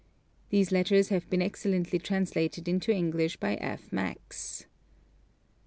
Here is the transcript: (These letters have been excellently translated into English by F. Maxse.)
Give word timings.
(These 0.49 0.71
letters 0.71 1.09
have 1.09 1.29
been 1.29 1.43
excellently 1.43 1.99
translated 1.99 2.67
into 2.67 2.91
English 2.91 3.37
by 3.37 3.53
F. 3.57 3.91
Maxse.) 3.93 4.65